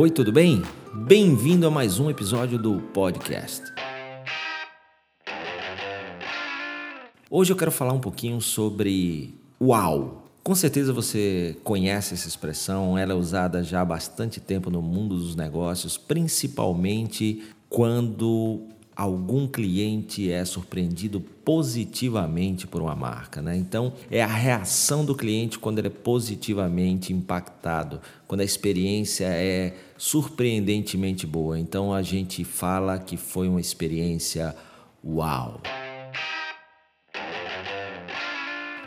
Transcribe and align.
Oi, 0.00 0.10
tudo 0.10 0.30
bem? 0.30 0.62
Bem-vindo 0.94 1.66
a 1.66 1.70
mais 1.72 1.98
um 1.98 2.08
episódio 2.08 2.56
do 2.56 2.80
podcast. 2.94 3.64
Hoje 7.28 7.52
eu 7.52 7.56
quero 7.56 7.72
falar 7.72 7.94
um 7.94 7.98
pouquinho 7.98 8.40
sobre 8.40 9.34
uau. 9.60 10.30
Com 10.44 10.54
certeza 10.54 10.92
você 10.92 11.56
conhece 11.64 12.14
essa 12.14 12.28
expressão, 12.28 12.96
ela 12.96 13.12
é 13.12 13.16
usada 13.16 13.60
já 13.64 13.80
há 13.80 13.84
bastante 13.84 14.38
tempo 14.38 14.70
no 14.70 14.80
mundo 14.80 15.16
dos 15.16 15.34
negócios, 15.34 15.98
principalmente 15.98 17.42
quando 17.68 18.68
algum 18.98 19.46
cliente 19.46 20.28
é 20.28 20.44
surpreendido 20.44 21.20
positivamente 21.20 22.66
por 22.66 22.82
uma 22.82 22.96
marca. 22.96 23.40
Né? 23.40 23.56
Então, 23.56 23.92
é 24.10 24.20
a 24.20 24.26
reação 24.26 25.04
do 25.04 25.14
cliente 25.14 25.56
quando 25.56 25.78
ele 25.78 25.86
é 25.86 25.90
positivamente 25.90 27.12
impactado, 27.12 28.00
quando 28.26 28.40
a 28.40 28.44
experiência 28.44 29.26
é 29.26 29.76
surpreendentemente 29.96 31.28
boa. 31.28 31.56
Então, 31.56 31.94
a 31.94 32.02
gente 32.02 32.42
fala 32.42 32.98
que 32.98 33.16
foi 33.16 33.48
uma 33.48 33.60
experiência 33.60 34.52
uau. 35.04 35.62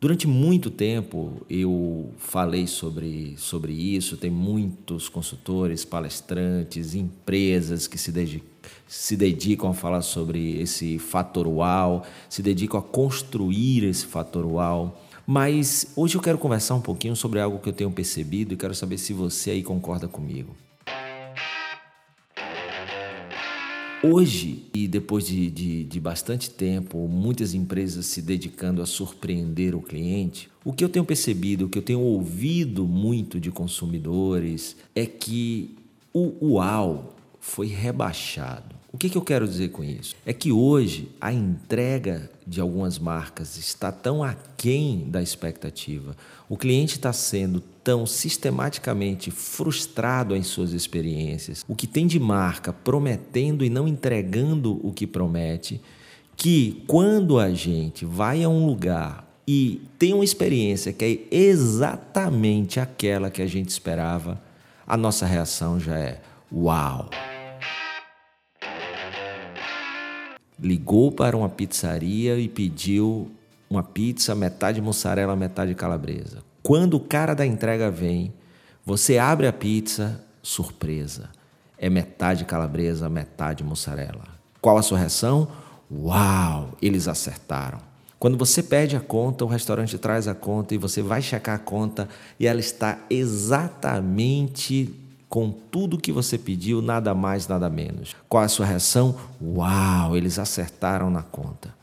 Durante 0.00 0.28
muito 0.28 0.70
tempo 0.70 1.44
eu 1.50 2.12
falei 2.18 2.68
sobre, 2.68 3.34
sobre 3.36 3.72
isso, 3.72 4.16
tem 4.16 4.30
muitos 4.30 5.08
consultores, 5.08 5.84
palestrantes, 5.84 6.94
empresas 6.94 7.88
que 7.88 7.98
se, 7.98 8.42
se 8.86 9.16
dedicam 9.16 9.70
a 9.70 9.74
falar 9.74 10.02
sobre 10.02 10.60
esse 10.60 11.00
fator 11.00 11.48
uau, 11.48 12.04
se 12.28 12.42
dedicam 12.42 12.78
a 12.78 12.82
construir 12.82 13.82
esse 13.84 14.06
fator 14.06 14.46
uau. 14.46 15.04
Mas 15.26 15.92
hoje 15.96 16.16
eu 16.16 16.22
quero 16.22 16.38
conversar 16.38 16.76
um 16.76 16.80
pouquinho 16.80 17.16
sobre 17.16 17.40
algo 17.40 17.58
que 17.58 17.68
eu 17.68 17.72
tenho 17.72 17.90
percebido 17.90 18.54
e 18.54 18.56
quero 18.56 18.76
saber 18.76 18.98
se 18.98 19.12
você 19.12 19.50
aí 19.50 19.64
concorda 19.64 20.06
comigo. 20.06 20.54
Hoje, 24.00 24.64
e 24.72 24.86
depois 24.86 25.26
de, 25.26 25.50
de, 25.50 25.82
de, 25.82 26.00
bastante 26.00 26.48
tempo, 26.50 27.08
muitas 27.08 27.52
empresas 27.52 28.06
se 28.06 28.22
dedicando 28.22 28.80
a 28.80 28.86
surpreender 28.86 29.74
o 29.74 29.82
cliente, 29.82 30.48
o 30.64 30.72
que 30.72 30.84
eu 30.84 30.88
tenho 30.88 31.04
percebido, 31.04 31.66
o 31.66 31.68
que 31.68 31.78
eu 31.78 31.82
tenho 31.82 32.00
ouvido 32.00 32.86
muito 32.86 33.40
de 33.40 33.50
consumidores 33.50 34.76
é 34.94 35.04
que 35.04 35.74
o 36.12 36.52
uau 36.54 37.16
foi 37.40 37.66
rebaixado. 37.66 38.76
O 38.90 38.96
que, 38.96 39.10
que 39.10 39.18
eu 39.18 39.22
quero 39.22 39.46
dizer 39.46 39.68
com 39.68 39.84
isso? 39.84 40.16
É 40.24 40.32
que 40.32 40.50
hoje 40.50 41.10
a 41.20 41.30
entrega 41.30 42.30
de 42.46 42.58
algumas 42.58 42.98
marcas 42.98 43.58
está 43.58 43.92
tão 43.92 44.22
aquém 44.22 45.04
da 45.10 45.22
expectativa. 45.22 46.16
O 46.48 46.56
cliente 46.56 46.96
está 46.96 47.12
sendo 47.12 47.60
tão 47.60 48.06
sistematicamente 48.06 49.30
frustrado 49.30 50.34
em 50.34 50.42
suas 50.42 50.72
experiências. 50.72 51.64
O 51.68 51.76
que 51.76 51.86
tem 51.86 52.06
de 52.06 52.18
marca 52.18 52.72
prometendo 52.72 53.62
e 53.62 53.68
não 53.68 53.86
entregando 53.86 54.80
o 54.82 54.90
que 54.90 55.06
promete, 55.06 55.82
que 56.34 56.82
quando 56.86 57.38
a 57.38 57.52
gente 57.52 58.06
vai 58.06 58.42
a 58.42 58.48
um 58.48 58.64
lugar 58.64 59.28
e 59.46 59.82
tem 59.98 60.14
uma 60.14 60.24
experiência 60.24 60.94
que 60.94 61.26
é 61.30 61.36
exatamente 61.36 62.80
aquela 62.80 63.30
que 63.30 63.42
a 63.42 63.46
gente 63.46 63.68
esperava, 63.68 64.40
a 64.86 64.96
nossa 64.96 65.26
reação 65.26 65.78
já 65.78 65.98
é: 65.98 66.22
uau! 66.50 67.10
Ligou 70.60 71.12
para 71.12 71.36
uma 71.36 71.48
pizzaria 71.48 72.38
e 72.38 72.48
pediu 72.48 73.30
uma 73.70 73.82
pizza 73.82 74.34
metade 74.34 74.80
mussarela, 74.80 75.36
metade 75.36 75.74
calabresa. 75.74 76.42
Quando 76.62 76.94
o 76.94 77.00
cara 77.00 77.34
da 77.34 77.46
entrega 77.46 77.90
vem, 77.90 78.32
você 78.84 79.18
abre 79.18 79.46
a 79.46 79.52
pizza, 79.52 80.24
surpresa. 80.42 81.30
É 81.76 81.88
metade 81.88 82.44
calabresa, 82.44 83.08
metade 83.08 83.62
mussarela. 83.62 84.24
Qual 84.60 84.76
a 84.76 84.82
sua 84.82 84.98
reação? 84.98 85.48
Uau, 85.90 86.76
eles 86.82 87.06
acertaram. 87.06 87.78
Quando 88.18 88.36
você 88.36 88.62
pede 88.62 88.96
a 88.96 89.00
conta, 89.00 89.44
o 89.44 89.48
restaurante 89.48 89.96
traz 89.96 90.26
a 90.26 90.34
conta 90.34 90.74
e 90.74 90.78
você 90.78 91.00
vai 91.00 91.22
checar 91.22 91.54
a 91.54 91.58
conta 91.58 92.08
e 92.38 92.48
ela 92.48 92.58
está 92.58 92.98
exatamente 93.08 94.92
com 95.28 95.50
tudo 95.50 95.98
que 95.98 96.10
você 96.10 96.38
pediu, 96.38 96.80
nada 96.80 97.14
mais, 97.14 97.46
nada 97.46 97.68
menos. 97.68 98.16
Qual 98.28 98.42
a 98.42 98.48
sua 98.48 98.64
reação? 98.64 99.14
Uau, 99.40 100.16
eles 100.16 100.38
acertaram 100.38 101.10
na 101.10 101.22
conta. 101.22 101.74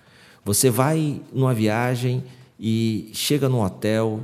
Você 0.43 0.69
vai 0.69 1.21
numa 1.31 1.53
viagem 1.53 2.23
e 2.59 3.09
chega 3.13 3.47
no 3.47 3.63
hotel, 3.63 4.21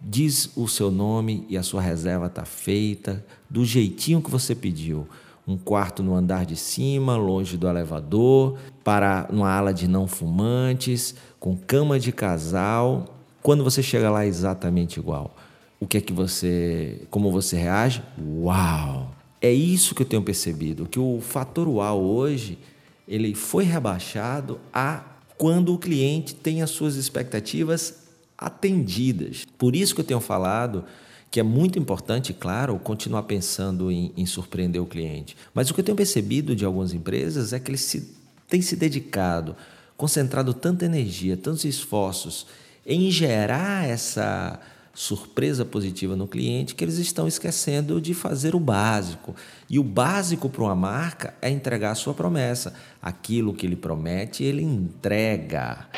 diz 0.00 0.50
o 0.56 0.68
seu 0.68 0.90
nome 0.90 1.46
e 1.48 1.56
a 1.56 1.62
sua 1.62 1.80
reserva 1.80 2.26
está 2.26 2.44
feita 2.44 3.24
do 3.48 3.64
jeitinho 3.64 4.22
que 4.22 4.30
você 4.30 4.54
pediu. 4.54 5.08
Um 5.48 5.56
quarto 5.56 6.02
no 6.02 6.14
andar 6.14 6.44
de 6.44 6.54
cima, 6.54 7.16
longe 7.16 7.56
do 7.56 7.66
elevador, 7.66 8.58
para 8.84 9.26
uma 9.30 9.50
ala 9.50 9.72
de 9.72 9.88
não 9.88 10.06
fumantes, 10.06 11.14
com 11.38 11.56
cama 11.56 11.98
de 11.98 12.12
casal. 12.12 13.16
Quando 13.42 13.64
você 13.64 13.82
chega 13.82 14.10
lá 14.10 14.24
é 14.24 14.28
exatamente 14.28 15.00
igual 15.00 15.34
o 15.80 15.86
que 15.86 15.96
é 15.96 16.00
que 16.00 16.12
você, 16.12 17.00
como 17.10 17.32
você 17.32 17.56
reage? 17.56 18.02
Uau! 18.20 19.14
É 19.40 19.50
isso 19.50 19.94
que 19.94 20.02
eu 20.02 20.06
tenho 20.06 20.22
percebido, 20.22 20.86
que 20.86 21.00
o 21.00 21.18
fator 21.20 21.66
uau 21.66 22.02
hoje, 22.02 22.58
ele 23.08 23.34
foi 23.34 23.64
rebaixado 23.64 24.60
a 24.72 25.02
quando 25.38 25.72
o 25.72 25.78
cliente 25.78 26.34
tem 26.34 26.60
as 26.60 26.68
suas 26.68 26.96
expectativas 26.96 27.94
atendidas. 28.36 29.46
Por 29.56 29.74
isso 29.74 29.94
que 29.94 30.02
eu 30.02 30.04
tenho 30.04 30.20
falado 30.20 30.84
que 31.30 31.40
é 31.40 31.42
muito 31.42 31.78
importante, 31.78 32.34
claro, 32.34 32.76
continuar 32.78 33.22
pensando 33.22 33.90
em, 33.90 34.12
em 34.16 34.26
surpreender 34.26 34.82
o 34.82 34.86
cliente. 34.86 35.36
Mas 35.54 35.70
o 35.70 35.74
que 35.74 35.80
eu 35.80 35.84
tenho 35.84 35.96
percebido 35.96 36.56
de 36.56 36.64
algumas 36.64 36.92
empresas 36.92 37.52
é 37.52 37.60
que 37.60 37.70
eles 37.70 37.82
se, 37.82 38.14
têm 38.48 38.60
se 38.60 38.74
dedicado, 38.74 39.56
concentrado 39.96 40.52
tanta 40.52 40.84
energia, 40.84 41.36
tantos 41.36 41.64
esforços 41.64 42.46
em 42.84 43.10
gerar 43.10 43.88
essa 43.88 44.60
surpresa 45.00 45.64
positiva 45.64 46.14
no 46.14 46.28
cliente 46.28 46.74
que 46.74 46.84
eles 46.84 46.98
estão 46.98 47.26
esquecendo 47.26 47.98
de 48.02 48.12
fazer 48.12 48.54
o 48.54 48.60
básico. 48.60 49.34
E 49.66 49.78
o 49.78 49.82
básico 49.82 50.50
para 50.50 50.62
uma 50.62 50.74
marca 50.74 51.32
é 51.40 51.48
entregar 51.48 51.92
a 51.92 51.94
sua 51.94 52.12
promessa. 52.12 52.74
Aquilo 53.00 53.54
que 53.54 53.64
ele 53.64 53.76
promete, 53.76 54.44
ele 54.44 54.62
entrega. 54.62 55.88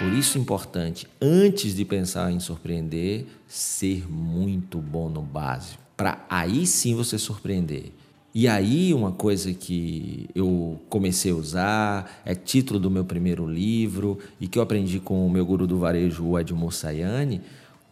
Por 0.00 0.12
isso 0.12 0.38
é 0.38 0.40
importante, 0.40 1.06
antes 1.22 1.76
de 1.76 1.84
pensar 1.84 2.32
em 2.32 2.40
surpreender, 2.40 3.26
ser 3.46 4.10
muito 4.10 4.78
bom 4.78 5.08
no 5.08 5.22
básico, 5.22 5.80
para 5.96 6.26
aí 6.28 6.66
sim 6.66 6.96
você 6.96 7.16
surpreender. 7.16 7.92
E 8.38 8.46
aí, 8.46 8.94
uma 8.94 9.10
coisa 9.10 9.52
que 9.52 10.30
eu 10.32 10.78
comecei 10.88 11.32
a 11.32 11.34
usar, 11.34 12.20
é 12.24 12.36
título 12.36 12.78
do 12.78 12.88
meu 12.88 13.04
primeiro 13.04 13.44
livro 13.44 14.16
e 14.40 14.46
que 14.46 14.60
eu 14.60 14.62
aprendi 14.62 15.00
com 15.00 15.26
o 15.26 15.28
meu 15.28 15.44
guru 15.44 15.66
do 15.66 15.76
varejo, 15.76 16.24
o 16.24 16.38
Edmur 16.38 16.72
Sayane, 16.72 17.40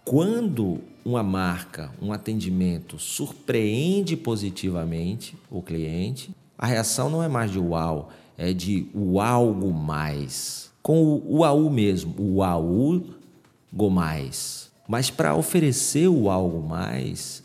quando 0.05 0.79
uma 1.05 1.21
marca, 1.21 1.91
um 2.01 2.12
atendimento 2.12 2.97
surpreende 2.97 4.17
positivamente 4.17 5.37
o 5.51 5.61
cliente, 5.61 6.31
a 6.57 6.65
reação 6.65 7.11
não 7.11 7.25
é 7.25 7.27
mais 7.27 7.51
de 7.51 7.59
uau, 7.59 8.13
é 8.39 8.53
de 8.53 8.87
o 8.95 9.21
algo 9.21 9.73
mais. 9.73 10.71
Com 10.81 11.03
o 11.03 11.39
uau 11.39 11.69
mesmo, 11.69 12.15
o 12.21 12.41
algo 12.41 13.05
mais. 13.91 14.71
Mas 14.87 15.11
para 15.11 15.34
oferecer 15.34 16.07
o 16.07 16.31
algo 16.31 16.63
mais, 16.63 17.43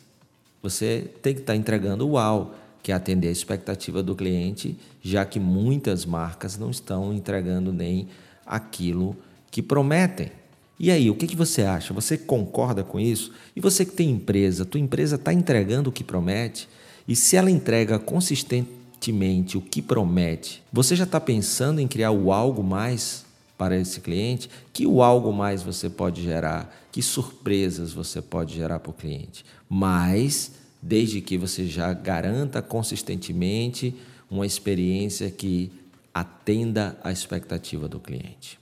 você 0.62 1.10
tem 1.24 1.34
que 1.34 1.40
estar 1.40 1.54
tá 1.54 1.58
entregando 1.58 2.08
o 2.08 2.12
uau 2.12 2.62
que 2.82 2.92
é 2.92 2.96
atender 2.96 3.28
a 3.28 3.32
expectativa 3.32 4.02
do 4.02 4.16
cliente, 4.16 4.78
já 5.02 5.26
que 5.26 5.40
muitas 5.40 6.06
marcas 6.06 6.58
não 6.58 6.70
estão 6.70 7.14
entregando 7.14 7.72
nem 7.72 8.08
aquilo 8.46 9.16
que 9.50 9.62
prometem. 9.62 10.32
E 10.80 10.90
aí, 10.90 11.12
o 11.12 11.16
que, 11.16 11.28
que 11.28 11.36
você 11.36 11.62
acha? 11.62 11.94
Você 11.94 12.18
concorda 12.18 12.84
com 12.84 13.00
isso? 13.00 13.32
E 13.56 13.62
você 13.62 13.86
que 13.86 13.92
tem 13.92 14.10
empresa, 14.10 14.66
tua 14.66 14.80
empresa 14.80 15.16
está 15.16 15.32
entregando 15.32 15.92
o 15.92 15.94
que 15.94 16.04
promete? 16.04 16.68
E 17.08 17.16
se 17.16 17.36
ela 17.36 17.52
entrega 17.52 18.00
consistentemente 18.00 19.58
o 19.58 19.62
que 19.62 19.80
promete, 19.80 20.64
você 20.74 20.96
já 20.96 21.04
está 21.04 21.20
pensando 21.20 21.80
em 21.80 21.88
criar 21.88 22.10
o 22.12 22.32
algo 22.32 22.64
mais 22.64 23.26
para 23.60 23.78
esse 23.78 24.02
cliente? 24.02 24.50
Que 24.74 24.88
o 24.88 25.04
algo 25.04 25.32
mais 25.32 25.62
você 25.62 25.88
pode 25.88 26.24
gerar? 26.24 26.76
Que 26.92 27.04
surpresas 27.04 27.94
você 27.94 28.20
pode 28.20 28.56
gerar 28.56 28.80
para 28.80 28.90
o 28.90 28.94
cliente? 28.94 29.46
Mas 29.70 30.52
desde 30.82 31.22
que 31.22 31.38
você 31.38 31.66
já 31.66 31.94
garanta 31.94 32.62
consistentemente 32.62 33.96
uma 34.30 34.46
experiência 34.46 35.30
que 35.30 35.72
atenda 36.14 36.98
à 37.04 37.12
expectativa 37.12 37.88
do 37.88 38.00
cliente. 38.00 38.60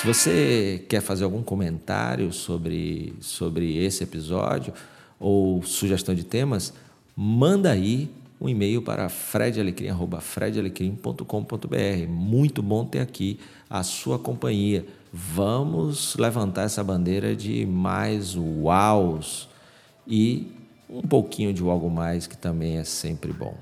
Se 0.00 0.06
você 0.06 0.84
quer 0.88 1.00
fazer 1.00 1.24
algum 1.24 1.42
comentário 1.42 2.32
sobre, 2.32 3.14
sobre 3.20 3.78
esse 3.78 4.04
episódio 4.04 4.72
ou 5.18 5.62
sugestão 5.62 6.14
de 6.14 6.24
temas, 6.24 6.74
manda 7.16 7.70
aí 7.70 8.10
um 8.40 8.48
e-mail 8.48 8.82
para 8.82 9.08
fredalecrim.com.br. 9.08 12.08
Muito 12.08 12.62
bom 12.62 12.84
ter 12.84 13.00
aqui 13.00 13.38
a 13.70 13.82
sua 13.82 14.18
companhia. 14.18 14.84
Vamos 15.16 16.16
levantar 16.16 16.64
essa 16.64 16.82
bandeira 16.82 17.36
de 17.36 17.64
mais 17.64 18.34
uaus 18.34 19.48
e 20.04 20.50
um 20.90 21.02
pouquinho 21.02 21.52
de 21.52 21.62
algo 21.62 21.88
mais 21.88 22.26
que 22.26 22.36
também 22.36 22.78
é 22.78 22.84
sempre 22.84 23.32
bom. 23.32 23.56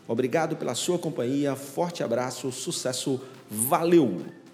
Obrigado 0.06 0.56
pela 0.56 0.74
sua 0.74 0.98
companhia, 0.98 1.56
forte 1.56 2.02
abraço, 2.02 2.52
sucesso, 2.52 3.22
valeu! 3.50 4.45